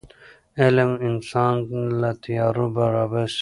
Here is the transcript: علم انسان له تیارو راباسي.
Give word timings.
علم 0.61 0.91
انسان 1.09 1.53
له 2.01 2.11
تیارو 2.23 2.65
راباسي. 2.95 3.29